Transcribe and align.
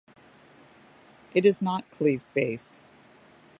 It 1.35 1.45
is 1.45 1.61
not 1.61 1.87
clave-based. 1.91 2.81